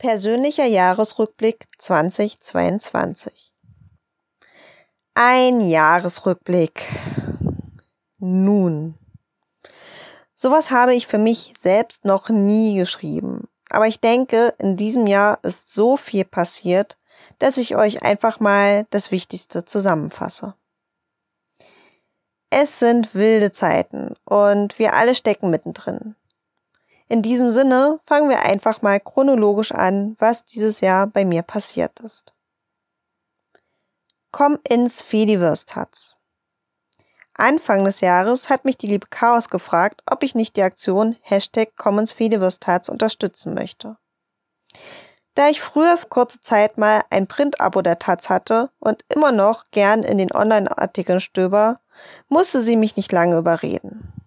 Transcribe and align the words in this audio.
Persönlicher 0.00 0.64
Jahresrückblick 0.64 1.66
2022. 1.76 3.52
Ein 5.12 5.60
Jahresrückblick. 5.60 6.86
Nun. 8.16 8.94
Sowas 10.34 10.70
habe 10.70 10.94
ich 10.94 11.06
für 11.06 11.18
mich 11.18 11.52
selbst 11.58 12.06
noch 12.06 12.30
nie 12.30 12.76
geschrieben. 12.76 13.46
Aber 13.68 13.88
ich 13.88 14.00
denke, 14.00 14.54
in 14.56 14.78
diesem 14.78 15.06
Jahr 15.06 15.38
ist 15.42 15.70
so 15.70 15.98
viel 15.98 16.24
passiert, 16.24 16.96
dass 17.38 17.58
ich 17.58 17.76
euch 17.76 18.02
einfach 18.02 18.40
mal 18.40 18.86
das 18.88 19.10
Wichtigste 19.10 19.66
zusammenfasse. 19.66 20.54
Es 22.48 22.78
sind 22.78 23.14
wilde 23.14 23.52
Zeiten 23.52 24.14
und 24.24 24.78
wir 24.78 24.94
alle 24.94 25.14
stecken 25.14 25.50
mittendrin. 25.50 26.16
In 27.10 27.22
diesem 27.22 27.50
Sinne 27.50 27.98
fangen 28.06 28.28
wir 28.28 28.44
einfach 28.44 28.82
mal 28.82 29.00
chronologisch 29.00 29.72
an, 29.72 30.14
was 30.20 30.44
dieses 30.44 30.80
Jahr 30.80 31.08
bei 31.08 31.24
mir 31.24 31.42
passiert 31.42 31.98
ist. 31.98 32.32
Komm 34.30 34.58
ins 34.68 35.02
Fediverse-Taz. 35.02 36.18
Anfang 37.34 37.82
des 37.82 38.00
Jahres 38.00 38.48
hat 38.48 38.64
mich 38.64 38.78
die 38.78 38.86
liebe 38.86 39.08
Chaos 39.10 39.48
gefragt, 39.48 40.02
ob 40.08 40.22
ich 40.22 40.36
nicht 40.36 40.54
die 40.54 40.62
Aktion 40.62 41.16
Hashtag 41.22 41.76
Commons 41.76 42.12
Fediverse-Taz 42.12 42.88
unterstützen 42.88 43.54
möchte. 43.54 43.96
Da 45.34 45.48
ich 45.48 45.60
früher 45.60 45.96
für 45.96 46.06
kurze 46.06 46.40
Zeit 46.40 46.78
mal 46.78 47.02
ein 47.10 47.26
Print-Abo 47.26 47.82
der 47.82 47.98
Taz 47.98 48.30
hatte 48.30 48.70
und 48.78 49.04
immer 49.12 49.32
noch 49.32 49.64
gern 49.72 50.04
in 50.04 50.16
den 50.16 50.30
Online-Artikeln 50.30 51.18
stöber, 51.18 51.80
musste 52.28 52.60
sie 52.60 52.76
mich 52.76 52.94
nicht 52.94 53.10
lange 53.10 53.36
überreden. 53.36 54.19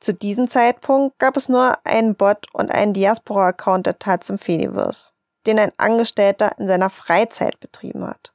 Zu 0.00 0.14
diesem 0.14 0.48
Zeitpunkt 0.48 1.18
gab 1.18 1.36
es 1.36 1.50
nur 1.50 1.74
einen 1.84 2.14
Bot 2.14 2.46
und 2.54 2.74
einen 2.74 2.94
Diaspora-Account 2.94 3.86
der 3.86 3.98
Taz 3.98 4.30
im 4.30 4.38
Fediverse, 4.38 5.12
den 5.46 5.58
ein 5.58 5.72
Angestellter 5.76 6.52
in 6.58 6.66
seiner 6.66 6.88
Freizeit 6.88 7.60
betrieben 7.60 8.06
hat. 8.06 8.32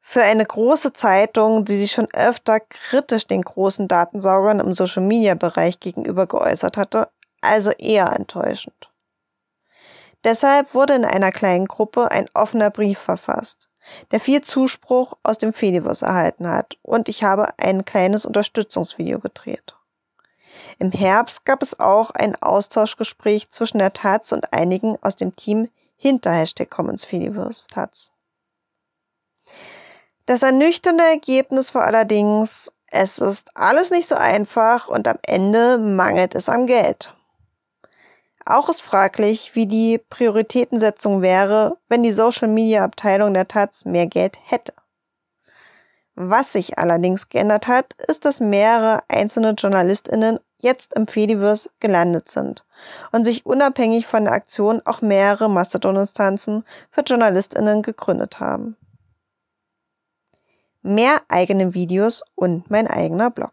Für 0.00 0.24
eine 0.24 0.44
große 0.44 0.92
Zeitung, 0.92 1.64
die 1.64 1.76
sich 1.76 1.92
schon 1.92 2.08
öfter 2.12 2.58
kritisch 2.58 3.28
den 3.28 3.42
großen 3.42 3.86
Datensaugern 3.86 4.58
im 4.58 4.74
Social-Media-Bereich 4.74 5.78
gegenüber 5.78 6.26
geäußert 6.26 6.76
hatte, 6.76 7.08
also 7.40 7.70
eher 7.70 8.12
enttäuschend. 8.12 8.90
Deshalb 10.24 10.74
wurde 10.74 10.94
in 10.94 11.04
einer 11.04 11.30
kleinen 11.30 11.66
Gruppe 11.66 12.10
ein 12.10 12.28
offener 12.34 12.70
Brief 12.70 12.98
verfasst, 12.98 13.68
der 14.10 14.18
viel 14.18 14.40
Zuspruch 14.40 15.14
aus 15.22 15.38
dem 15.38 15.52
Fediverse 15.52 16.04
erhalten 16.04 16.48
hat 16.48 16.78
und 16.82 17.08
ich 17.08 17.22
habe 17.22 17.58
ein 17.58 17.84
kleines 17.84 18.26
Unterstützungsvideo 18.26 19.20
gedreht. 19.20 19.76
Im 20.78 20.90
Herbst 20.90 21.44
gab 21.44 21.62
es 21.62 21.78
auch 21.78 22.10
ein 22.10 22.34
Austauschgespräch 22.40 23.50
zwischen 23.50 23.78
der 23.78 23.92
Taz 23.92 24.32
und 24.32 24.52
einigen 24.52 24.96
aus 25.02 25.16
dem 25.16 25.36
Team 25.36 25.68
hinter 25.96 26.32
Hashtag 26.32 26.70
Commons 26.70 27.04
Fediverse 27.04 27.66
Taz. 27.68 28.10
Das 30.26 30.42
ernüchternde 30.42 31.04
Ergebnis 31.04 31.74
war 31.74 31.84
allerdings, 31.84 32.72
es 32.90 33.18
ist 33.18 33.50
alles 33.54 33.90
nicht 33.90 34.06
so 34.06 34.14
einfach 34.14 34.88
und 34.88 35.08
am 35.08 35.18
Ende 35.26 35.78
mangelt 35.78 36.34
es 36.34 36.48
am 36.48 36.66
Geld. 36.66 37.14
Auch 38.44 38.68
ist 38.68 38.82
fraglich, 38.82 39.54
wie 39.54 39.66
die 39.66 39.98
Prioritätensetzung 39.98 41.22
wäre, 41.22 41.78
wenn 41.88 42.02
die 42.02 42.12
Social 42.12 42.48
Media 42.48 42.84
Abteilung 42.84 43.34
der 43.34 43.46
Taz 43.46 43.84
mehr 43.84 44.06
Geld 44.06 44.38
hätte. 44.44 44.74
Was 46.14 46.52
sich 46.52 46.78
allerdings 46.78 47.28
geändert 47.28 47.68
hat, 47.68 47.94
ist, 48.06 48.24
dass 48.24 48.40
mehrere 48.40 49.02
einzelne 49.08 49.54
JournalistInnen 49.56 50.40
jetzt 50.62 50.94
im 50.94 51.06
Fediverse 51.06 51.70
gelandet 51.80 52.30
sind 52.30 52.64
und 53.10 53.24
sich 53.24 53.44
unabhängig 53.44 54.06
von 54.06 54.24
der 54.24 54.32
Aktion 54.32 54.80
auch 54.84 55.02
mehrere 55.02 55.50
Mastodon-Instanzen 55.50 56.64
für 56.90 57.02
JournalistInnen 57.02 57.82
gegründet 57.82 58.40
haben. 58.40 58.76
Mehr 60.82 61.20
eigene 61.28 61.74
Videos 61.74 62.22
und 62.34 62.70
mein 62.70 62.88
eigener 62.88 63.30
Blog. 63.30 63.52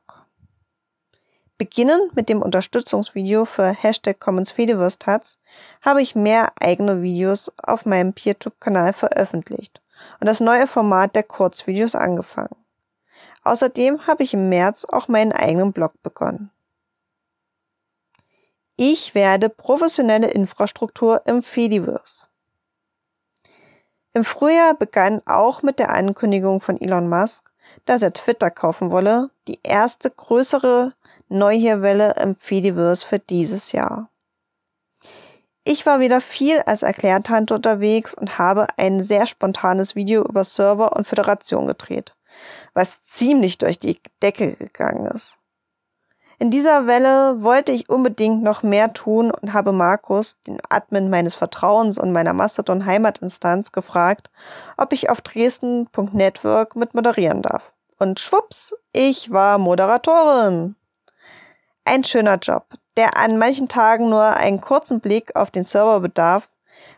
Beginnend 1.58 2.16
mit 2.16 2.30
dem 2.30 2.42
Unterstützungsvideo 2.42 3.44
für 3.44 3.68
Hashtag 3.68 4.20
Commons 4.22 4.52
Fediverse 4.52 4.98
Taz 4.98 5.38
habe 5.82 6.02
ich 6.02 6.16
mehr 6.16 6.54
eigene 6.62 7.02
Videos 7.02 7.52
auf 7.62 7.86
meinem 7.86 8.14
PeerTube-Kanal 8.14 8.94
veröffentlicht 8.94 9.82
und 10.22 10.28
das 10.28 10.40
neue 10.40 10.68
Format 10.68 11.16
der 11.16 11.24
Kurzvideos 11.24 11.96
angefangen. 11.96 12.56
Außerdem 13.44 14.08
habe 14.08 14.24
ich 14.24 14.34
im 14.34 14.48
März 14.48 14.86
auch 14.86 15.10
meinen 15.10 15.34
eigenen 15.34 15.74
Blog 15.74 16.02
begonnen. 16.02 16.50
Ich 18.82 19.14
werde 19.14 19.50
professionelle 19.50 20.30
Infrastruktur 20.30 21.24
im 21.26 21.44
Fediverse. 21.44 22.28
Im 24.14 24.24
Frühjahr 24.24 24.74
begann 24.74 25.22
auch 25.26 25.64
mit 25.64 25.80
der 25.80 25.94
Ankündigung 25.94 26.62
von 26.62 26.80
Elon 26.80 27.10
Musk, 27.10 27.52
dass 27.84 28.04
er 28.04 28.14
Twitter 28.14 28.50
kaufen 28.50 28.90
wolle, 28.90 29.32
die 29.50 29.60
erste 29.64 30.10
größere 30.10 30.94
Neuhierwelle 31.28 32.14
im 32.24 32.38
Fediverse 32.38 33.06
für 33.06 33.20
dieses 33.20 33.74
Jahr. 33.74 34.10
Ich 35.66 35.86
war 35.86 36.00
wieder 36.00 36.22
viel 36.22 36.62
als 36.62 36.82
Erklärtante 36.82 37.56
unterwegs 37.56 38.14
und 38.14 38.38
habe 38.38 38.66
ein 38.78 39.04
sehr 39.04 39.26
spontanes 39.26 39.98
Video 39.98 40.24
über 40.24 40.46
Server 40.46 40.96
und 40.96 41.06
Föderation 41.06 41.68
gedreht, 41.68 42.16
was 42.74 43.02
ziemlich 43.02 43.58
durch 43.58 43.78
die 43.78 44.00
Decke 44.22 44.54
gegangen 44.54 45.06
ist. 45.08 45.39
In 46.42 46.52
dieser 46.52 46.88
Welle 46.88 47.44
wollte 47.44 47.74
ich 47.74 47.90
unbedingt 47.90 48.44
noch 48.44 48.64
mehr 48.64 48.94
tun 48.94 49.30
und 49.30 49.52
habe 49.52 49.74
Markus, 49.74 50.40
den 50.48 50.60
Admin 50.70 51.10
meines 51.10 51.36
Vertrauens 51.36 51.98
und 51.98 52.14
meiner 52.14 52.32
Mastodon 52.32 52.86
Heimatinstanz, 52.86 53.74
gefragt, 53.74 54.30
ob 54.78 54.94
ich 54.94 55.10
auf 55.10 55.20
Dresden.network 55.20 56.78
mit 56.78 56.94
moderieren 56.94 57.42
darf. 57.42 57.74
Und 57.98 58.22
schwupps, 58.22 58.74
ich 58.94 59.32
war 59.32 59.58
Moderatorin. 59.58 60.78
Ein 61.84 62.06
schöner 62.06 62.38
Job, 62.38 62.68
der 62.96 63.18
an 63.18 63.38
manchen 63.38 63.68
Tagen 63.68 64.10
nur 64.10 64.24
einen 64.24 64.62
kurzen 64.62 65.02
Blick 65.02 65.36
auf 65.36 65.52
den 65.52 65.66
Server 65.66 66.00
bedarf, 66.00 66.50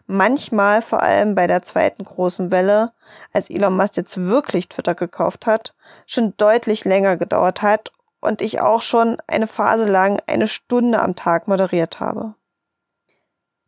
manchmal 0.06 0.84
vor 0.84 1.01
allem 1.01 1.34
bei 1.34 1.47
der 1.47 1.63
zweiten 1.63 2.06
großen 2.06 2.51
Welle, 2.51 2.91
als 3.34 3.50
Elon 3.50 3.75
Musk 3.75 3.97
jetzt 3.97 4.18
wirklich 4.18 4.69
Twitter 4.69 4.94
gekauft 4.94 5.47
hat, 5.47 5.74
schon 6.06 6.35
deutlich 6.38 6.85
länger 6.85 7.18
gedauert 7.18 7.63
hat 7.63 7.91
und 8.21 8.41
ich 8.41 8.61
auch 8.61 8.81
schon 8.81 9.17
eine 9.27 9.47
Phase 9.47 9.85
lang 9.85 10.21
eine 10.27 10.47
Stunde 10.47 11.01
am 11.01 11.15
Tag 11.15 11.47
moderiert 11.47 11.99
habe. 11.99 12.35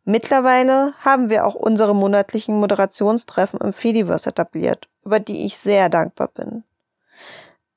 Mittlerweile 0.04 0.92
haben 1.00 1.30
wir 1.30 1.46
auch 1.46 1.54
unsere 1.54 1.94
monatlichen 1.94 2.58
Moderationstreffen 2.60 3.60
im 3.60 3.72
Fediverse 3.72 4.30
etabliert, 4.30 4.88
über 5.04 5.18
die 5.18 5.46
ich 5.46 5.58
sehr 5.58 5.88
dankbar 5.88 6.28
bin. 6.28 6.62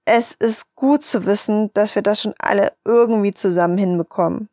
Es 0.05 0.33
ist 0.33 0.73
gut 0.75 1.03
zu 1.03 1.25
wissen, 1.25 1.71
dass 1.73 1.95
wir 1.95 2.01
das 2.01 2.21
schon 2.21 2.33
alle 2.39 2.73
irgendwie 2.85 3.33
zusammen 3.33 3.77
hinbekommen. 3.77 4.49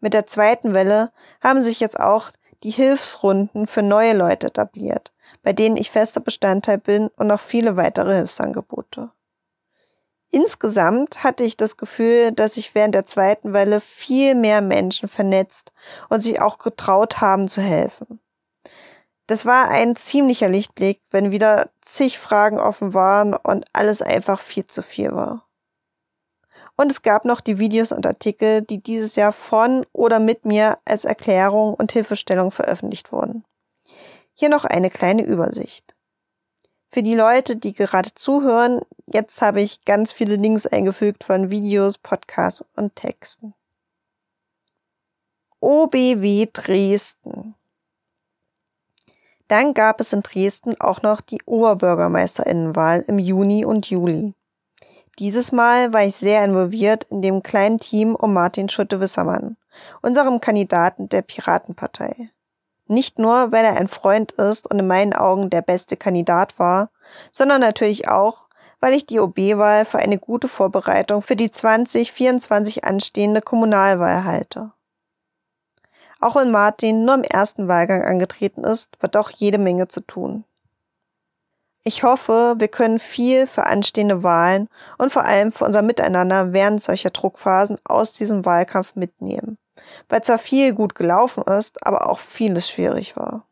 Mit 0.00 0.14
der 0.14 0.26
zweiten 0.26 0.74
Welle 0.74 1.10
haben 1.42 1.62
sich 1.62 1.80
jetzt 1.80 1.98
auch 1.98 2.30
die 2.62 2.70
Hilfsrunden 2.70 3.66
für 3.66 3.82
neue 3.82 4.14
Leute 4.14 4.48
etabliert, 4.48 5.12
bei 5.42 5.52
denen 5.52 5.76
ich 5.76 5.90
fester 5.90 6.20
Bestandteil 6.20 6.78
bin 6.78 7.08
und 7.16 7.28
noch 7.28 7.40
viele 7.40 7.76
weitere 7.76 8.16
Hilfsangebote. 8.16 9.10
Insgesamt 10.30 11.24
hatte 11.24 11.44
ich 11.44 11.56
das 11.56 11.76
Gefühl, 11.78 12.32
dass 12.32 12.54
sich 12.54 12.74
während 12.74 12.94
der 12.94 13.06
zweiten 13.06 13.52
Welle 13.54 13.80
viel 13.80 14.34
mehr 14.34 14.60
Menschen 14.60 15.08
vernetzt 15.08 15.72
und 16.10 16.20
sich 16.20 16.40
auch 16.42 16.58
getraut 16.58 17.20
haben 17.20 17.48
zu 17.48 17.62
helfen. 17.62 18.20
Das 19.26 19.46
war 19.46 19.68
ein 19.68 19.96
ziemlicher 19.96 20.48
Lichtblick, 20.48 21.00
wenn 21.10 21.32
wieder 21.32 21.70
zig 21.82 22.18
Fragen 22.18 22.58
offen 22.58 22.94
waren 22.94 23.34
und 23.34 23.66
alles 23.72 24.02
einfach 24.02 24.40
viel 24.40 24.66
zu 24.66 24.82
viel 24.82 25.14
war. 25.14 25.46
Und 26.76 26.92
es 26.92 27.02
gab 27.02 27.24
noch 27.24 27.40
die 27.40 27.58
Videos 27.58 27.90
und 27.90 28.06
Artikel, 28.06 28.62
die 28.62 28.82
dieses 28.82 29.16
Jahr 29.16 29.32
von 29.32 29.84
oder 29.92 30.20
mit 30.20 30.44
mir 30.44 30.78
als 30.84 31.04
Erklärung 31.04 31.74
und 31.74 31.92
Hilfestellung 31.92 32.50
veröffentlicht 32.50 33.12
wurden. 33.12 33.44
Hier 34.34 34.48
noch 34.48 34.64
eine 34.64 34.88
kleine 34.88 35.24
Übersicht. 35.24 35.94
Für 36.90 37.02
die 37.02 37.14
Leute, 37.14 37.56
die 37.56 37.74
gerade 37.74 38.14
zuhören, 38.14 38.80
jetzt 39.06 39.42
habe 39.42 39.60
ich 39.60 39.84
ganz 39.84 40.10
viele 40.10 40.36
Links 40.36 40.66
eingefügt 40.66 41.22
von 41.22 41.50
Videos, 41.50 41.98
Podcasts 41.98 42.64
und 42.76 42.96
Texten. 42.96 43.52
OBW 45.60 46.46
Dresden. 46.52 47.54
Dann 49.48 49.74
gab 49.74 50.00
es 50.00 50.12
in 50.12 50.22
Dresden 50.22 50.80
auch 50.80 51.02
noch 51.02 51.20
die 51.20 51.42
Oberbürgermeisterinnenwahl 51.44 53.04
im 53.06 53.18
Juni 53.18 53.64
und 53.64 53.90
Juli. 53.90 54.34
Dieses 55.18 55.52
Mal 55.52 55.92
war 55.92 56.04
ich 56.04 56.14
sehr 56.14 56.44
involviert 56.44 57.04
in 57.10 57.22
dem 57.22 57.42
kleinen 57.42 57.80
Team 57.80 58.14
um 58.14 58.32
Martin 58.32 58.68
Schutte-Wissermann, 58.68 59.56
unserem 60.00 60.40
Kandidaten 60.40 61.08
der 61.08 61.22
Piratenpartei. 61.22 62.30
Nicht 62.88 63.18
nur, 63.18 63.52
weil 63.52 63.64
er 63.64 63.76
ein 63.76 63.88
Freund 63.88 64.32
ist 64.32 64.68
und 64.70 64.78
in 64.78 64.86
meinen 64.86 65.12
Augen 65.12 65.50
der 65.50 65.62
beste 65.62 65.96
Kandidat 65.96 66.58
war, 66.58 66.90
sondern 67.30 67.60
natürlich 67.60 68.08
auch, 68.08 68.46
weil 68.80 68.94
ich 68.94 69.06
die 69.06 69.20
OB-Wahl 69.20 69.84
für 69.84 69.98
eine 69.98 70.18
gute 70.18 70.48
Vorbereitung 70.48 71.22
für 71.22 71.36
die 71.36 71.50
2024 71.50 72.84
anstehende 72.84 73.42
Kommunalwahl 73.42 74.24
halte. 74.24 74.72
Auch 76.20 76.36
wenn 76.36 76.50
Martin 76.50 77.04
nur 77.04 77.14
im 77.14 77.22
ersten 77.22 77.68
Wahlgang 77.68 78.04
angetreten 78.04 78.64
ist, 78.64 79.00
wird 79.00 79.16
auch 79.16 79.30
jede 79.30 79.58
Menge 79.58 79.88
zu 79.88 80.00
tun. 80.00 80.44
Ich 81.84 82.02
hoffe, 82.02 82.56
wir 82.58 82.68
können 82.68 82.98
viel 82.98 83.46
für 83.46 83.64
anstehende 83.64 84.22
Wahlen 84.22 84.68
und 84.98 85.12
vor 85.12 85.24
allem 85.24 85.52
für 85.52 85.64
unser 85.64 85.82
Miteinander 85.82 86.52
während 86.52 86.82
solcher 86.82 87.10
Druckphasen 87.10 87.78
aus 87.84 88.12
diesem 88.12 88.44
Wahlkampf 88.44 88.94
mitnehmen, 88.94 89.58
weil 90.08 90.22
zwar 90.22 90.38
viel 90.38 90.74
gut 90.74 90.94
gelaufen 90.94 91.42
ist, 91.44 91.86
aber 91.86 92.08
auch 92.08 92.18
vieles 92.18 92.68
schwierig 92.68 93.16
war. 93.16 93.46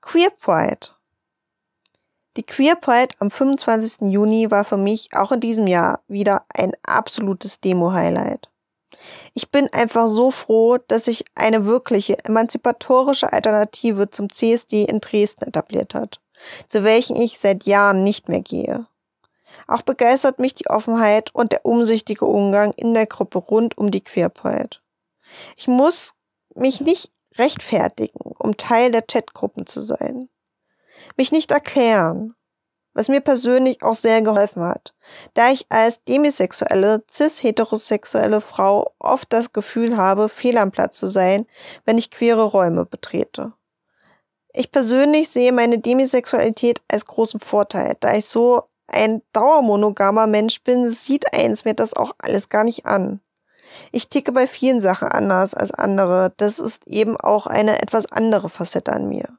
Queer 0.00 0.30
Pride. 0.30 0.88
Die 2.36 2.42
Queer 2.42 2.76
Pride 2.76 3.14
am 3.18 3.30
25. 3.30 4.08
Juni 4.10 4.50
war 4.50 4.64
für 4.64 4.76
mich 4.76 5.10
auch 5.12 5.32
in 5.32 5.40
diesem 5.40 5.66
Jahr 5.66 6.00
wieder 6.08 6.44
ein 6.54 6.72
absolutes 6.82 7.60
Demo-Highlight. 7.60 8.48
Ich 9.34 9.50
bin 9.50 9.72
einfach 9.72 10.08
so 10.08 10.30
froh, 10.30 10.78
dass 10.88 11.04
sich 11.04 11.24
eine 11.34 11.66
wirkliche 11.66 12.24
emanzipatorische 12.24 13.32
Alternative 13.32 14.10
zum 14.10 14.30
CSD 14.30 14.84
in 14.84 15.00
Dresden 15.00 15.44
etabliert 15.44 15.94
hat, 15.94 16.20
zu 16.68 16.84
welchen 16.84 17.16
ich 17.16 17.38
seit 17.38 17.64
Jahren 17.64 18.02
nicht 18.02 18.28
mehr 18.28 18.40
gehe. 18.40 18.86
Auch 19.66 19.82
begeistert 19.82 20.38
mich 20.38 20.54
die 20.54 20.68
Offenheit 20.68 21.34
und 21.34 21.52
der 21.52 21.64
umsichtige 21.64 22.24
Umgang 22.24 22.72
in 22.74 22.94
der 22.94 23.06
Gruppe 23.06 23.38
rund 23.38 23.76
um 23.76 23.90
die 23.90 24.02
Queerpride. 24.02 24.78
Ich 25.56 25.68
muss 25.68 26.14
mich 26.54 26.80
nicht 26.80 27.12
rechtfertigen, 27.36 28.32
um 28.38 28.56
Teil 28.56 28.90
der 28.90 29.02
Chatgruppen 29.02 29.66
zu 29.66 29.82
sein. 29.82 30.28
Mich 31.16 31.32
nicht 31.32 31.52
erklären, 31.52 32.34
was 32.94 33.08
mir 33.08 33.20
persönlich 33.20 33.82
auch 33.82 33.94
sehr 33.94 34.22
geholfen 34.22 34.62
hat, 34.64 34.92
da 35.34 35.50
ich 35.50 35.66
als 35.68 36.02
demisexuelle, 36.04 37.04
cis-heterosexuelle 37.08 38.40
Frau 38.40 38.92
oft 38.98 39.32
das 39.32 39.52
Gefühl 39.52 39.96
habe, 39.96 40.28
fehl 40.28 40.58
am 40.58 40.72
Platz 40.72 40.98
zu 40.98 41.06
sein, 41.06 41.46
wenn 41.84 41.98
ich 41.98 42.10
queere 42.10 42.42
Räume 42.42 42.86
betrete. 42.86 43.52
Ich 44.52 44.72
persönlich 44.72 45.28
sehe 45.28 45.52
meine 45.52 45.78
Demisexualität 45.78 46.82
als 46.88 47.06
großen 47.06 47.38
Vorteil, 47.38 47.96
da 48.00 48.14
ich 48.14 48.26
so 48.26 48.64
ein 48.88 49.22
dauermonogamer 49.32 50.26
Mensch 50.26 50.62
bin, 50.62 50.88
sieht 50.90 51.32
eins 51.32 51.64
mir 51.64 51.74
das 51.74 51.94
auch 51.94 52.12
alles 52.18 52.48
gar 52.48 52.64
nicht 52.64 52.86
an. 52.86 53.20
Ich 53.92 54.08
ticke 54.08 54.32
bei 54.32 54.46
vielen 54.46 54.80
Sachen 54.80 55.08
anders 55.08 55.54
als 55.54 55.72
andere. 55.72 56.32
Das 56.36 56.58
ist 56.58 56.86
eben 56.86 57.16
auch 57.16 57.46
eine 57.46 57.80
etwas 57.82 58.10
andere 58.10 58.48
Facette 58.48 58.92
an 58.92 59.08
mir. 59.08 59.38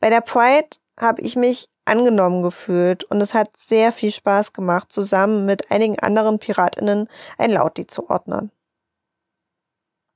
Bei 0.00 0.10
der 0.10 0.20
Pride 0.20 0.68
habe 0.98 1.22
ich 1.22 1.36
mich 1.36 1.68
angenommen 1.84 2.42
gefühlt 2.42 3.04
und 3.04 3.20
es 3.20 3.34
hat 3.34 3.56
sehr 3.56 3.92
viel 3.92 4.10
Spaß 4.10 4.52
gemacht, 4.52 4.92
zusammen 4.92 5.44
mit 5.44 5.70
einigen 5.70 5.98
anderen 5.98 6.38
Piratinnen 6.38 7.08
ein 7.38 7.50
Lauti 7.50 7.86
zu 7.86 8.08
ordnen. 8.08 8.50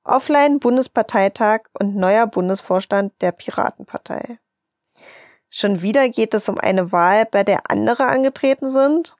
Offline 0.05 0.59
Bundesparteitag 0.59 1.61
und 1.79 1.95
neuer 1.95 2.27
Bundesvorstand 2.27 3.13
der 3.21 3.33
Piratenpartei. 3.33 4.39
Schon 5.51 5.83
wieder 5.83 6.09
geht 6.09 6.35
es 6.35 6.49
um 6.49 6.59
eine 6.59 6.93
Wahl, 6.93 7.27
bei 7.27 7.43
der 7.43 7.71
andere 7.71 8.07
angetreten 8.07 8.69
sind? 8.69 9.17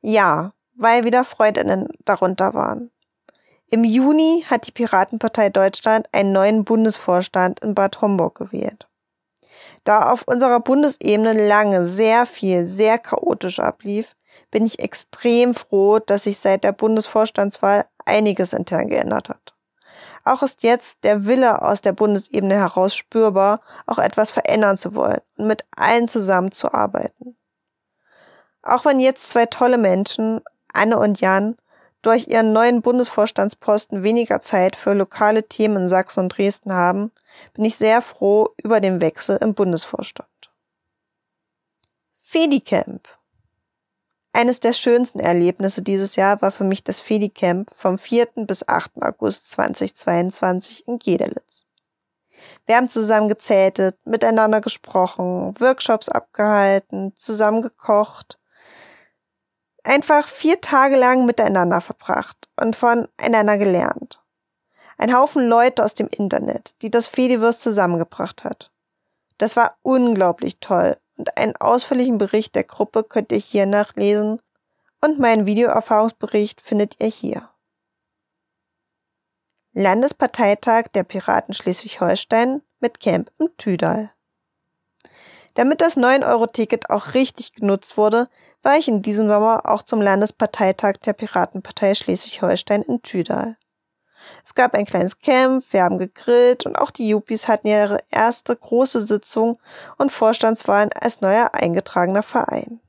Ja, 0.00 0.52
weil 0.74 1.04
wieder 1.04 1.24
Freundinnen 1.24 1.88
darunter 2.04 2.54
waren. 2.54 2.90
Im 3.70 3.84
Juni 3.84 4.44
hat 4.48 4.66
die 4.66 4.72
Piratenpartei 4.72 5.50
Deutschland 5.50 6.08
einen 6.12 6.32
neuen 6.32 6.64
Bundesvorstand 6.64 7.60
in 7.60 7.74
Bad 7.74 8.00
Homburg 8.00 8.36
gewählt. 8.36 8.86
Da 9.84 10.10
auf 10.10 10.22
unserer 10.26 10.60
Bundesebene 10.60 11.46
lange 11.48 11.84
sehr 11.84 12.26
viel, 12.26 12.66
sehr 12.66 12.98
chaotisch 12.98 13.60
ablief, 13.60 14.14
bin 14.50 14.64
ich 14.66 14.78
extrem 14.78 15.54
froh, 15.54 15.98
dass 15.98 16.24
sich 16.24 16.38
seit 16.38 16.64
der 16.64 16.72
Bundesvorstandswahl 16.72 17.86
einiges 18.04 18.52
intern 18.52 18.88
geändert 18.88 19.28
hat. 19.28 19.53
Auch 20.24 20.42
ist 20.42 20.62
jetzt 20.62 21.04
der 21.04 21.26
Wille 21.26 21.60
aus 21.62 21.82
der 21.82 21.92
Bundesebene 21.92 22.54
heraus 22.54 22.94
spürbar, 22.94 23.60
auch 23.86 23.98
etwas 23.98 24.32
verändern 24.32 24.78
zu 24.78 24.94
wollen 24.94 25.20
und 25.36 25.46
mit 25.46 25.62
allen 25.76 26.08
zusammenzuarbeiten. 26.08 27.36
Auch 28.62 28.86
wenn 28.86 29.00
jetzt 29.00 29.28
zwei 29.28 29.44
tolle 29.44 29.76
Menschen, 29.76 30.40
Anne 30.72 30.98
und 30.98 31.20
Jan, 31.20 31.56
durch 32.00 32.28
ihren 32.28 32.52
neuen 32.52 32.82
Bundesvorstandsposten 32.82 34.02
weniger 34.02 34.40
Zeit 34.40 34.76
für 34.76 34.94
lokale 34.94 35.48
Themen 35.48 35.84
in 35.84 35.88
Sachsen 35.88 36.20
und 36.20 36.36
Dresden 36.36 36.72
haben, 36.72 37.12
bin 37.54 37.64
ich 37.64 37.76
sehr 37.76 38.02
froh 38.02 38.48
über 38.62 38.80
den 38.80 39.00
Wechsel 39.00 39.38
im 39.40 39.54
Bundesvorstand. 39.54 40.28
Fedicamp. 42.18 43.08
Eines 44.36 44.58
der 44.58 44.72
schönsten 44.72 45.20
Erlebnisse 45.20 45.80
dieses 45.80 46.16
Jahr 46.16 46.42
war 46.42 46.50
für 46.50 46.64
mich 46.64 46.82
das 46.82 46.98
Fedicamp 46.98 47.70
vom 47.76 47.98
4. 47.98 48.26
bis 48.48 48.66
8. 48.66 49.00
August 49.00 49.48
2022 49.52 50.88
in 50.88 50.98
Gedelitz. 50.98 51.66
Wir 52.66 52.74
haben 52.74 52.88
zusammen 52.88 53.28
gezeltet, 53.28 53.96
miteinander 54.04 54.60
gesprochen, 54.60 55.54
Workshops 55.60 56.08
abgehalten, 56.08 57.12
zusammen 57.14 57.62
gekocht, 57.62 58.40
einfach 59.84 60.26
vier 60.26 60.60
Tage 60.60 60.96
lang 60.96 61.26
miteinander 61.26 61.80
verbracht 61.80 62.48
und 62.60 62.74
voneinander 62.74 63.56
gelernt. 63.56 64.20
Ein 64.98 65.16
Haufen 65.16 65.46
Leute 65.46 65.84
aus 65.84 65.94
dem 65.94 66.08
Internet, 66.08 66.74
die 66.82 66.90
das 66.90 67.06
Fediverse 67.06 67.60
zusammengebracht 67.60 68.42
hat. 68.42 68.72
Das 69.38 69.54
war 69.54 69.76
unglaublich 69.82 70.58
toll 70.58 70.96
und 71.16 71.36
einen 71.38 71.56
ausführlichen 71.56 72.18
Bericht 72.18 72.54
der 72.54 72.64
Gruppe 72.64 73.04
könnt 73.04 73.32
ihr 73.32 73.38
hier 73.38 73.66
nachlesen 73.66 74.40
und 75.00 75.18
meinen 75.18 75.46
Videoerfahrungsbericht 75.46 76.60
findet 76.60 77.00
ihr 77.00 77.08
hier. 77.08 77.50
Landesparteitag 79.72 80.84
der 80.94 81.02
Piraten 81.02 81.52
Schleswig-Holstein 81.52 82.62
mit 82.80 83.00
Camp 83.00 83.30
im 83.38 83.48
Tüdal. 83.56 84.12
Damit 85.54 85.80
das 85.80 85.96
9-Euro-Ticket 85.96 86.90
auch 86.90 87.14
richtig 87.14 87.54
genutzt 87.54 87.96
wurde, 87.96 88.28
war 88.62 88.76
ich 88.76 88.88
in 88.88 89.02
diesem 89.02 89.28
Sommer 89.28 89.62
auch 89.64 89.82
zum 89.82 90.00
Landesparteitag 90.00 90.94
der 91.04 91.12
Piratenpartei 91.12 91.94
Schleswig-Holstein 91.94 92.82
in 92.82 93.02
Tüdal. 93.02 93.56
Es 94.44 94.54
gab 94.54 94.74
ein 94.74 94.86
kleines 94.86 95.18
Camp, 95.18 95.64
wir 95.70 95.82
haben 95.82 95.98
gegrillt 95.98 96.66
und 96.66 96.78
auch 96.78 96.90
die 96.90 97.08
Yuppies 97.08 97.48
hatten 97.48 97.66
ihre 97.66 97.98
erste 98.10 98.54
große 98.54 99.04
Sitzung 99.04 99.58
und 99.98 100.12
Vorstandswahlen 100.12 100.90
als 100.92 101.20
neuer 101.20 101.50
eingetragener 101.54 102.22
Verein. 102.22 102.80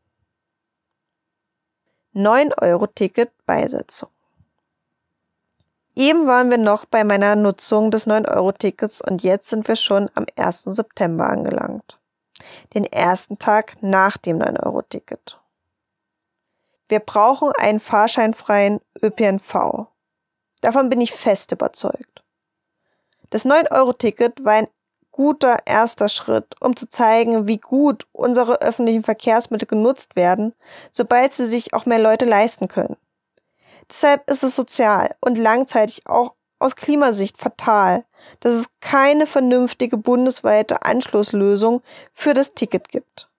9-Euro-Ticket 2.15 3.31
Beisetzung. 3.45 4.09
Eben 5.95 6.27
waren 6.27 6.49
wir 6.49 6.57
noch 6.57 6.85
bei 6.85 7.03
meiner 7.03 7.35
Nutzung 7.35 7.89
des 7.89 8.07
9-Euro-Tickets 8.07 9.01
und 9.01 9.23
jetzt 9.23 9.49
sind 9.49 9.67
wir 9.67 9.75
schon 9.75 10.09
am 10.15 10.25
1. 10.35 10.63
September 10.63 11.29
angelangt. 11.29 11.99
Den 12.73 12.85
ersten 12.85 13.39
Tag 13.39 13.81
nach 13.81 14.17
dem 14.17 14.39
9-Euro-Ticket. 14.39 15.39
Wir 16.87 16.99
brauchen 16.99 17.51
einen 17.57 17.79
fahrscheinfreien 17.79 18.79
ÖPNV. 19.01 19.87
Davon 20.65 20.89
bin 20.89 20.99
ich 20.99 21.13
fest 21.13 21.51
überzeugt. 21.51 22.23
Das 23.29 23.45
9-Euro-Ticket 23.45 24.43
war 24.43 24.53
ein 24.53 24.67
guter 25.11 25.59
erster 25.67 26.09
Schritt, 26.09 26.55
um 26.59 26.75
zu 26.75 26.89
zeigen, 26.89 27.47
wie 27.47 27.59
gut 27.59 28.07
unsere 28.13 28.63
öffentlichen 28.63 29.03
Verkehrsmittel 29.03 29.67
genutzt 29.67 30.15
werden, 30.15 30.55
sobald 30.91 31.33
sie 31.33 31.45
sich 31.45 31.75
auch 31.75 31.85
mehr 31.85 31.99
Leute 31.99 32.25
leisten 32.25 32.67
können. 32.67 32.97
Deshalb 33.91 34.27
ist 34.27 34.43
es 34.43 34.55
sozial 34.55 35.13
und 35.21 35.37
langzeitig 35.37 36.07
auch 36.07 36.33
aus 36.57 36.75
Klimasicht 36.75 37.37
fatal, 37.37 38.03
dass 38.39 38.55
es 38.55 38.69
keine 38.79 39.27
vernünftige 39.27 39.97
bundesweite 39.97 40.81
Anschlusslösung 40.81 41.83
für 42.11 42.33
das 42.33 42.55
Ticket 42.55 42.89
gibt. 42.89 43.29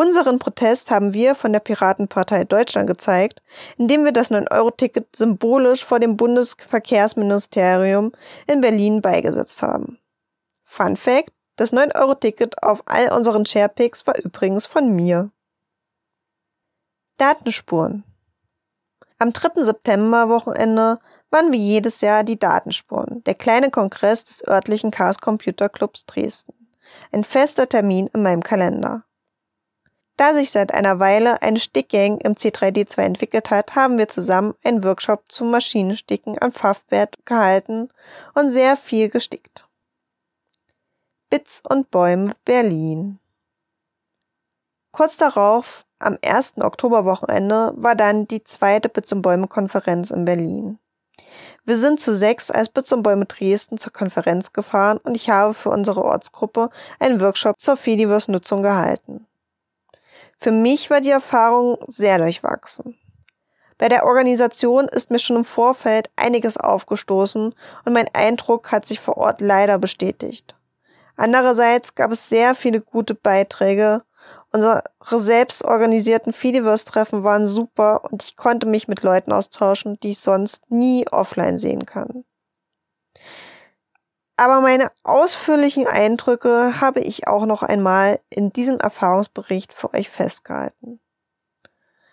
Unseren 0.00 0.38
Protest 0.38 0.90
haben 0.90 1.12
wir 1.12 1.34
von 1.34 1.52
der 1.52 1.60
Piratenpartei 1.60 2.44
Deutschland 2.44 2.86
gezeigt, 2.86 3.42
indem 3.76 4.06
wir 4.06 4.12
das 4.12 4.30
9-Euro-Ticket 4.30 5.14
symbolisch 5.14 5.84
vor 5.84 6.00
dem 6.00 6.16
Bundesverkehrsministerium 6.16 8.12
in 8.46 8.62
Berlin 8.62 9.02
beigesetzt 9.02 9.60
haben. 9.60 9.98
Fun 10.64 10.96
Fact, 10.96 11.34
das 11.56 11.74
9-Euro-Ticket 11.74 12.62
auf 12.62 12.82
all 12.86 13.12
unseren 13.12 13.44
Sharepics 13.44 14.06
war 14.06 14.18
übrigens 14.18 14.64
von 14.64 14.88
mir. 14.96 15.32
Datenspuren. 17.18 18.02
Am 19.18 19.34
3. 19.34 19.64
September-Wochenende 19.64 20.98
waren 21.28 21.52
wie 21.52 21.58
jedes 21.58 22.00
Jahr 22.00 22.24
die 22.24 22.38
Datenspuren, 22.38 23.22
der 23.24 23.34
kleine 23.34 23.68
Kongress 23.68 24.24
des 24.24 24.48
örtlichen 24.48 24.92
Chaos 24.92 25.18
Computer 25.18 25.68
Clubs 25.68 26.06
Dresden. 26.06 26.54
Ein 27.12 27.22
fester 27.22 27.68
Termin 27.68 28.06
in 28.14 28.22
meinem 28.22 28.42
Kalender. 28.42 29.04
Da 30.20 30.34
sich 30.34 30.50
seit 30.50 30.74
einer 30.74 30.98
Weile 30.98 31.40
eine 31.40 31.58
Stickgang 31.58 32.18
im 32.18 32.34
C3D2 32.34 33.00
entwickelt 33.00 33.50
hat, 33.50 33.74
haben 33.74 33.96
wir 33.96 34.06
zusammen 34.06 34.52
einen 34.62 34.84
Workshop 34.84 35.24
zum 35.28 35.50
Maschinensticken 35.50 36.36
am 36.42 36.52
Pfaffbett 36.52 37.16
gehalten 37.24 37.88
und 38.34 38.50
sehr 38.50 38.76
viel 38.76 39.08
gestickt. 39.08 39.66
Bits 41.30 41.62
und 41.66 41.90
Bäume 41.90 42.34
Berlin. 42.44 43.18
Kurz 44.92 45.16
darauf, 45.16 45.86
am 45.98 46.18
1. 46.22 46.58
Oktoberwochenende, 46.58 47.72
war 47.76 47.94
dann 47.94 48.28
die 48.28 48.44
zweite 48.44 48.90
Bits 48.90 49.14
und 49.14 49.22
Bäume 49.22 49.48
Konferenz 49.48 50.10
in 50.10 50.26
Berlin. 50.26 50.78
Wir 51.64 51.78
sind 51.78 51.98
zu 51.98 52.14
sechs 52.14 52.50
als 52.50 52.68
Bits 52.68 52.92
und 52.92 53.02
Bäume 53.02 53.24
Dresden 53.24 53.78
zur 53.78 53.94
Konferenz 53.94 54.52
gefahren 54.52 54.98
und 54.98 55.16
ich 55.16 55.30
habe 55.30 55.54
für 55.54 55.70
unsere 55.70 56.04
Ortsgruppe 56.04 56.68
einen 56.98 57.22
Workshop 57.22 57.58
zur 57.58 57.78
Fediverse-Nutzung 57.78 58.60
gehalten. 58.60 59.26
Für 60.42 60.52
mich 60.52 60.88
war 60.88 61.02
die 61.02 61.10
Erfahrung 61.10 61.76
sehr 61.86 62.16
durchwachsen. 62.16 62.98
Bei 63.76 63.90
der 63.90 64.06
Organisation 64.06 64.88
ist 64.88 65.10
mir 65.10 65.18
schon 65.18 65.36
im 65.36 65.44
Vorfeld 65.44 66.08
einiges 66.16 66.56
aufgestoßen 66.56 67.54
und 67.84 67.92
mein 67.92 68.08
Eindruck 68.14 68.72
hat 68.72 68.86
sich 68.86 69.00
vor 69.00 69.18
Ort 69.18 69.42
leider 69.42 69.78
bestätigt. 69.78 70.56
Andererseits 71.16 71.94
gab 71.94 72.10
es 72.10 72.30
sehr 72.30 72.54
viele 72.54 72.80
gute 72.80 73.14
Beiträge. 73.14 74.02
Unsere 74.50 74.82
selbst 75.10 75.62
organisierten 75.62 76.32
Fediverse-Treffen 76.32 77.22
waren 77.22 77.46
super 77.46 78.04
und 78.10 78.22
ich 78.22 78.38
konnte 78.38 78.66
mich 78.66 78.88
mit 78.88 79.02
Leuten 79.02 79.32
austauschen, 79.32 79.98
die 80.02 80.12
ich 80.12 80.20
sonst 80.20 80.70
nie 80.70 81.06
offline 81.10 81.58
sehen 81.58 81.84
kann. 81.84 82.24
Aber 84.40 84.62
meine 84.62 84.90
ausführlichen 85.02 85.86
Eindrücke 85.86 86.80
habe 86.80 87.00
ich 87.00 87.28
auch 87.28 87.44
noch 87.44 87.62
einmal 87.62 88.20
in 88.30 88.50
diesem 88.54 88.78
Erfahrungsbericht 88.78 89.74
für 89.74 89.92
euch 89.92 90.08
festgehalten. 90.08 90.98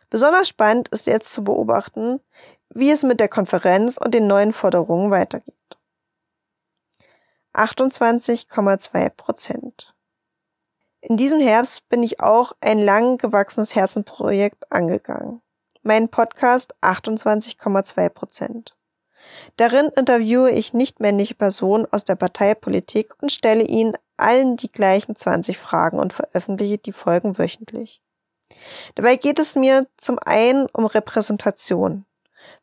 Besonders 0.10 0.50
spannend 0.50 0.90
ist 0.90 1.08
jetzt 1.08 1.32
zu 1.32 1.46
beobachten, 1.46 2.20
wie 2.68 2.92
es 2.92 3.04
mit 3.04 3.22
der 3.22 3.30
Konferenz 3.30 3.98
und 3.98 4.14
den 4.14 4.28
neuen 4.28 4.52
Forderungen 4.52 5.10
weitergeht. 5.10 5.56
28,2 7.54 9.10
Prozent. 9.12 9.96
In 11.00 11.16
diesem 11.16 11.40
Herbst 11.40 11.88
bin 11.88 12.04
ich 12.04 12.20
auch 12.20 12.52
ein 12.60 12.80
lang 12.80 13.18
gewachsenes 13.20 13.74
Herzenprojekt 13.74 14.70
angegangen. 14.70 15.42
Mein 15.82 16.10
Podcast 16.10 16.76
28,2 16.82 18.10
Prozent. 18.10 18.77
Darin 19.56 19.90
interviewe 19.96 20.52
ich 20.52 20.74
nicht 20.74 21.00
männliche 21.00 21.36
Personen 21.36 21.88
aus 21.92 22.04
der 22.04 22.16
Parteipolitik 22.16 23.14
und 23.22 23.32
stelle 23.32 23.64
ihnen 23.64 23.94
allen 24.18 24.58
die 24.58 24.72
gleichen 24.72 25.16
20 25.16 25.58
Fragen 25.58 26.00
und 26.00 26.14
veröffentliche 26.14 26.78
die 26.78 26.92
Folgen 26.92 27.38
wöchentlich. 27.38 28.02
Dabei 28.96 29.16
geht 29.16 29.40
es 29.40 29.56
mir 29.56 29.88
zum 29.98 30.18
einen 30.20 30.68
um 30.74 30.86
Repräsentation, 30.86 32.06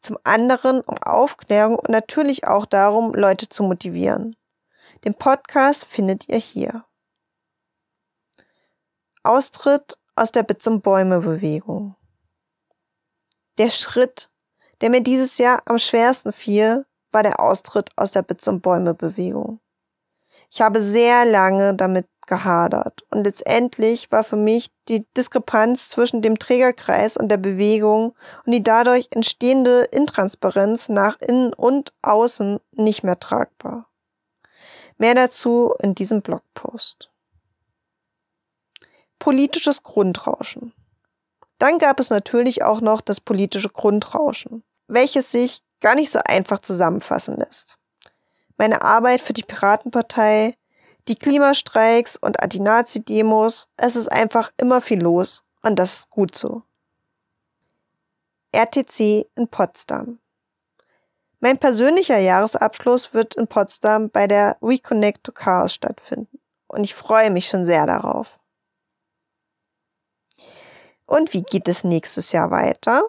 zum 0.01 0.19
anderen 0.25 0.81
um 0.81 0.97
Aufklärung 0.99 1.77
und 1.79 1.91
natürlich 1.91 2.47
auch 2.47 2.67
darum, 2.67 3.15
Leute 3.15 3.49
zu 3.49 3.63
motivieren. 3.63 4.37
Den 5.05 5.15
Podcast 5.15 5.85
findet 5.85 6.29
ihr 6.29 6.39
hier. 6.39 6.85
Austritt 9.23 9.99
aus 10.17 10.33
der 10.33 10.43
Bits 10.43 10.67
und 10.67 10.83
Bäume 10.83 11.21
Bewegung. 11.21 11.97
Der 13.59 13.71
Schritt, 13.71 14.31
der 14.85 14.91
mir 14.91 15.00
dieses 15.00 15.38
Jahr 15.38 15.62
am 15.64 15.79
schwersten 15.79 16.31
fiel, 16.31 16.85
war 17.11 17.23
der 17.23 17.41
Austritt 17.41 17.88
aus 17.97 18.11
der 18.11 18.21
Bits 18.21 18.47
und 18.49 18.61
Bäume 18.61 18.93
Bewegung. 18.93 19.59
Ich 20.50 20.61
habe 20.61 20.83
sehr 20.83 21.25
lange 21.25 21.75
damit 21.75 22.07
gehadert. 22.26 23.00
Und 23.11 23.25
letztendlich 23.25 24.12
war 24.12 24.25
für 24.25 24.37
mich 24.37 24.69
die 24.91 25.07
Diskrepanz 25.17 25.88
zwischen 25.88 26.21
dem 26.21 26.38
Trägerkreis 26.38 27.17
und 27.17 27.31
der 27.31 27.38
Bewegung 27.38 28.14
und 28.45 28.53
die 28.53 28.62
dadurch 28.62 29.09
entstehende 29.11 29.85
Intransparenz 29.85 30.91
nach 30.91 31.19
innen 31.19 31.55
und 31.55 31.95
außen 32.03 32.61
nicht 32.73 33.03
mehr 33.05 33.19
tragbar. 33.19 33.88
Mehr 34.99 35.14
dazu 35.14 35.73
in 35.81 35.95
diesem 35.95 36.21
Blogpost. 36.21 37.11
Politisches 39.19 39.83
Grundrauschen. 39.83 40.75
Dann 41.57 41.79
gab 41.79 42.00
es 42.00 42.11
natürlich 42.11 42.64
auch 42.64 42.83
noch 42.83 43.00
das 43.00 43.23
politische 43.23 43.71
Grundrauschen, 43.71 44.62
welches 44.87 45.31
sich 45.31 45.61
gar 45.81 45.95
nicht 45.95 46.11
so 46.11 46.21
einfach 46.25 46.61
zusammenfassen 46.61 47.37
lässt. 47.37 47.79
Meine 48.57 48.83
Arbeit 48.83 49.21
für 49.21 49.33
die 49.33 49.43
Piratenpartei 49.43 50.55
die 51.09 51.17
Klimastreiks 51.17 52.17
und 52.17 52.43
Anti-Nazi-Demos, 52.43 53.69
es 53.76 53.97
ist 53.97 54.11
einfach 54.11 54.50
immer 54.57 54.81
viel 54.81 55.03
los 55.03 55.45
und 55.62 55.79
das 55.79 55.95
ist 55.95 56.11
gut 56.11 56.37
so. 56.37 56.62
RTC 58.53 59.26
in 59.35 59.49
Potsdam. 59.49 60.19
Mein 61.41 61.59
persönlicher 61.59 62.19
Jahresabschluss 62.19 63.12
wird 63.12 63.35
in 63.35 63.49
Potsdam 63.49 64.09
bei 64.09 64.26
der 64.26 64.57
Reconnect 64.62 65.25
to 65.25 65.33
Chaos 65.33 65.75
stattfinden 65.75 66.38
und 66.69 66.85
ich 66.85 66.95
freue 66.95 67.31
mich 67.31 67.49
schon 67.49 67.64
sehr 67.64 67.87
darauf. 67.87 68.38
Und 71.07 71.35
wie 71.35 71.43
geht 71.43 71.69
es 71.69 71.85
nächstes 71.85 72.33
Jahr 72.33 72.50
weiter? 72.50 73.03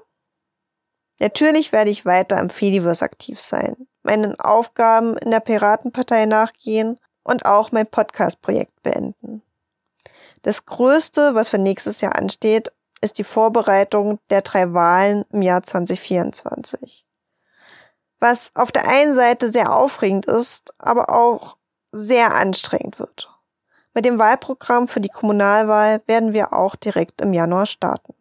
Natürlich 1.20 1.72
werde 1.72 1.92
ich 1.92 2.06
weiter 2.06 2.40
im 2.40 2.50
Fediverse 2.50 3.06
aktiv 3.06 3.40
sein, 3.42 3.88
meinen 4.04 4.40
Aufgaben 4.40 5.18
in 5.18 5.32
der 5.32 5.40
Piratenpartei 5.40 6.26
nachgehen 6.26 7.00
und 7.24 7.46
auch 7.46 7.72
mein 7.72 7.88
Podcast-Projekt 7.88 8.84
beenden. 8.84 9.42
Das 10.42 10.66
Größte, 10.66 11.34
was 11.34 11.50
für 11.50 11.58
nächstes 11.58 12.02
Jahr 12.02 12.16
ansteht, 12.16 12.72
ist 13.02 13.18
die 13.18 13.24
Vorbereitung 13.24 14.20
der 14.30 14.42
drei 14.42 14.74
Wahlen 14.74 15.26
im 15.32 15.42
Jahr 15.42 15.64
2024. 15.64 17.06
Was 18.20 18.52
auf 18.56 18.72
der 18.72 18.88
einen 18.88 19.14
Seite 19.14 19.52
sehr 19.52 19.76
aufregend 19.76 20.26
ist, 20.26 20.74
aber 20.78 21.10
auch 21.10 21.58
sehr 21.92 22.36
anstrengend 22.36 23.00
wird. 23.00 23.30
Mit 23.94 24.06
dem 24.06 24.20
Wahlprogramm 24.20 24.88
für 24.88 25.00
die 25.00 25.10
Kommunalwahl 25.10 26.02
werden 26.06 26.34
wir 26.34 26.54
auch 26.54 26.76
direkt 26.76 27.22
im 27.22 27.34
Januar 27.34 27.66
starten. 27.66 28.14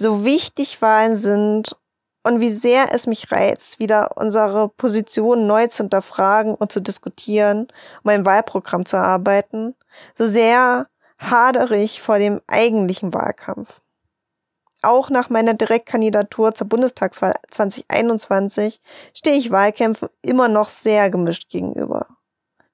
So 0.00 0.24
wichtig 0.24 0.80
Wahlen 0.80 1.16
sind 1.16 1.76
und 2.22 2.38
wie 2.38 2.50
sehr 2.50 2.94
es 2.94 3.08
mich 3.08 3.32
reizt, 3.32 3.80
wieder 3.80 4.16
unsere 4.16 4.68
Position 4.68 5.48
neu 5.48 5.66
zu 5.66 5.82
hinterfragen 5.82 6.54
und 6.54 6.70
zu 6.70 6.78
diskutieren, 6.78 7.66
um 8.04 8.10
ein 8.10 8.24
Wahlprogramm 8.24 8.86
zu 8.86 8.96
erarbeiten, 8.96 9.74
so 10.14 10.24
sehr 10.24 10.86
hadere 11.18 11.78
ich 11.78 12.00
vor 12.00 12.20
dem 12.20 12.40
eigentlichen 12.46 13.12
Wahlkampf. 13.12 13.80
Auch 14.82 15.10
nach 15.10 15.30
meiner 15.30 15.54
Direktkandidatur 15.54 16.54
zur 16.54 16.68
Bundestagswahl 16.68 17.34
2021 17.50 18.80
stehe 19.12 19.36
ich 19.36 19.50
Wahlkämpfen 19.50 20.10
immer 20.22 20.46
noch 20.46 20.68
sehr 20.68 21.10
gemischt 21.10 21.48
gegenüber. 21.48 22.06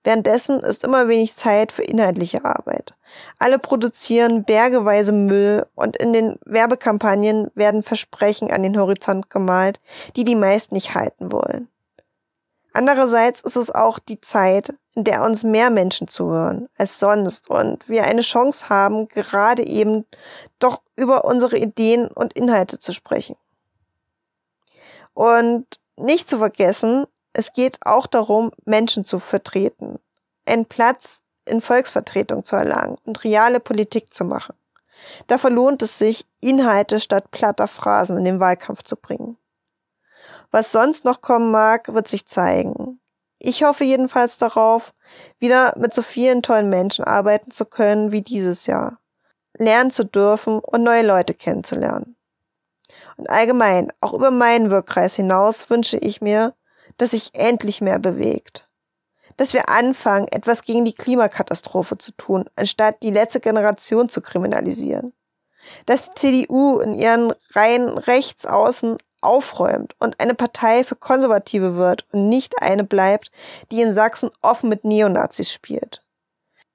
Währenddessen 0.04 0.60
ist 0.60 0.84
immer 0.84 1.08
wenig 1.08 1.34
Zeit 1.34 1.72
für 1.72 1.82
inhaltliche 1.82 2.44
Arbeit. 2.44 2.94
Alle 3.38 3.58
produzieren 3.58 4.44
bergeweise 4.44 5.12
Müll 5.12 5.66
und 5.74 5.96
in 5.96 6.12
den 6.12 6.38
Werbekampagnen 6.44 7.50
werden 7.54 7.82
Versprechen 7.82 8.50
an 8.50 8.62
den 8.62 8.78
Horizont 8.78 9.30
gemalt, 9.30 9.80
die 10.14 10.24
die 10.24 10.34
meisten 10.34 10.74
nicht 10.74 10.94
halten 10.94 11.32
wollen. 11.32 11.68
Andererseits 12.74 13.40
ist 13.40 13.56
es 13.56 13.70
auch 13.70 13.98
die 13.98 14.20
Zeit, 14.20 14.74
in 14.94 15.04
der 15.04 15.22
uns 15.22 15.42
mehr 15.42 15.70
Menschen 15.70 16.06
zuhören 16.06 16.68
als 16.76 16.98
sonst 16.98 17.48
und 17.48 17.88
wir 17.88 18.04
eine 18.04 18.20
Chance 18.20 18.68
haben, 18.68 19.08
gerade 19.08 19.66
eben 19.66 20.04
doch 20.58 20.82
über 20.96 21.24
unsere 21.24 21.56
Ideen 21.56 22.08
und 22.08 22.34
Inhalte 22.34 22.78
zu 22.78 22.92
sprechen. 22.92 23.36
Und 25.14 25.66
nicht 25.96 26.28
zu 26.28 26.38
vergessen, 26.38 27.06
es 27.34 27.52
geht 27.52 27.78
auch 27.84 28.06
darum, 28.06 28.52
Menschen 28.64 29.04
zu 29.04 29.18
vertreten, 29.18 29.98
einen 30.46 30.66
Platz 30.66 31.22
in 31.44 31.60
Volksvertretung 31.60 32.44
zu 32.44 32.56
erlangen 32.56 32.96
und 33.04 33.24
reale 33.24 33.60
Politik 33.60 34.14
zu 34.14 34.24
machen. 34.24 34.54
Dafür 35.26 35.50
lohnt 35.50 35.82
es 35.82 35.98
sich, 35.98 36.26
Inhalte 36.40 37.00
statt 37.00 37.30
platter 37.30 37.66
Phrasen 37.66 38.16
in 38.16 38.24
den 38.24 38.40
Wahlkampf 38.40 38.82
zu 38.84 38.96
bringen. 38.96 39.36
Was 40.50 40.72
sonst 40.72 41.04
noch 41.04 41.20
kommen 41.20 41.50
mag, 41.50 41.92
wird 41.92 42.08
sich 42.08 42.26
zeigen. 42.26 43.00
Ich 43.40 43.64
hoffe 43.64 43.84
jedenfalls 43.84 44.38
darauf, 44.38 44.94
wieder 45.38 45.74
mit 45.76 45.92
so 45.92 46.00
vielen 46.00 46.42
tollen 46.42 46.68
Menschen 46.68 47.04
arbeiten 47.04 47.50
zu 47.50 47.66
können 47.66 48.12
wie 48.12 48.22
dieses 48.22 48.66
Jahr, 48.66 48.98
lernen 49.58 49.90
zu 49.90 50.04
dürfen 50.04 50.60
und 50.60 50.84
neue 50.84 51.04
Leute 51.04 51.34
kennenzulernen. 51.34 52.16
Und 53.16 53.28
allgemein, 53.28 53.92
auch 54.00 54.14
über 54.14 54.30
meinen 54.30 54.70
Wirkkreis 54.70 55.16
hinaus 55.16 55.68
wünsche 55.68 55.98
ich 55.98 56.20
mir, 56.20 56.54
dass 56.98 57.12
sich 57.12 57.30
endlich 57.34 57.80
mehr 57.80 57.98
bewegt. 57.98 58.68
Dass 59.36 59.52
wir 59.52 59.68
anfangen, 59.68 60.28
etwas 60.28 60.62
gegen 60.62 60.84
die 60.84 60.94
Klimakatastrophe 60.94 61.98
zu 61.98 62.12
tun, 62.12 62.48
anstatt 62.56 63.02
die 63.02 63.10
letzte 63.10 63.40
Generation 63.40 64.08
zu 64.08 64.20
kriminalisieren. 64.20 65.12
Dass 65.86 66.10
die 66.10 66.14
CDU 66.46 66.78
in 66.78 66.94
ihren 66.94 67.32
Reihen 67.54 67.88
rechts 67.88 68.46
außen 68.46 68.98
aufräumt 69.24 69.96
und 69.98 70.20
eine 70.20 70.34
Partei 70.34 70.84
für 70.84 70.96
Konservative 70.96 71.76
wird 71.76 72.06
und 72.12 72.28
nicht 72.28 72.62
eine 72.62 72.84
bleibt, 72.84 73.30
die 73.72 73.80
in 73.80 73.92
Sachsen 73.92 74.30
offen 74.42 74.68
mit 74.68 74.84
Neonazis 74.84 75.50
spielt. 75.50 76.02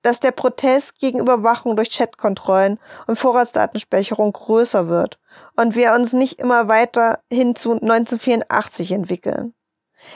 Dass 0.01 0.19
der 0.19 0.31
Protest 0.31 0.97
gegen 0.97 1.19
Überwachung 1.19 1.75
durch 1.75 1.91
Chatkontrollen 1.91 2.79
und 3.07 3.19
Vorratsdatenspeicherung 3.19 4.31
größer 4.33 4.87
wird 4.87 5.19
und 5.55 5.75
wir 5.75 5.93
uns 5.93 6.13
nicht 6.13 6.39
immer 6.39 6.67
weiter 6.67 7.19
hin 7.31 7.55
zu 7.55 7.73
1984 7.73 8.91
entwickeln. 8.91 9.53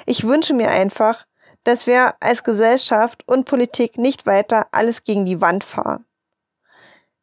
Ich 0.06 0.26
wünsche 0.26 0.54
mir 0.54 0.70
einfach, 0.70 1.26
dass 1.64 1.88
wir 1.88 2.16
als 2.20 2.44
Gesellschaft 2.44 3.28
und 3.28 3.46
Politik 3.46 3.98
nicht 3.98 4.26
weiter 4.26 4.68
alles 4.72 5.04
gegen 5.04 5.26
die 5.26 5.42
Wand 5.42 5.64
fahren. 5.64 6.06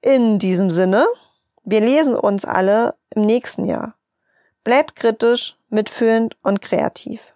In 0.00 0.38
diesem 0.38 0.70
Sinne, 0.70 1.06
wir 1.62 1.80
lesen 1.80 2.14
uns 2.14 2.44
alle 2.44 2.94
im 3.14 3.26
nächsten 3.26 3.64
Jahr. 3.66 3.94
Bleibt 4.64 4.96
kritisch, 4.96 5.56
mitfühlend 5.68 6.36
und 6.42 6.62
kreativ. 6.62 7.34